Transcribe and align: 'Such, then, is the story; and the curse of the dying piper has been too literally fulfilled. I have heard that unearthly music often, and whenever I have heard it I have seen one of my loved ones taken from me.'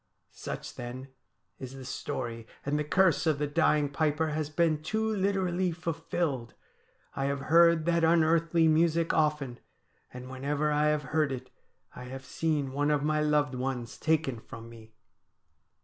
'Such, 0.47 0.73
then, 0.77 1.09
is 1.59 1.75
the 1.75 1.85
story; 1.85 2.47
and 2.65 2.79
the 2.79 2.83
curse 2.83 3.27
of 3.27 3.37
the 3.37 3.45
dying 3.45 3.87
piper 3.87 4.29
has 4.29 4.49
been 4.49 4.81
too 4.81 5.07
literally 5.07 5.71
fulfilled. 5.71 6.55
I 7.15 7.25
have 7.25 7.41
heard 7.41 7.85
that 7.85 8.03
unearthly 8.03 8.67
music 8.67 9.13
often, 9.13 9.59
and 10.11 10.27
whenever 10.27 10.71
I 10.71 10.87
have 10.87 11.03
heard 11.13 11.31
it 11.31 11.51
I 11.95 12.05
have 12.05 12.25
seen 12.25 12.71
one 12.73 12.89
of 12.89 13.03
my 13.03 13.21
loved 13.21 13.53
ones 13.53 13.95
taken 13.95 14.39
from 14.39 14.71
me.' 14.71 14.95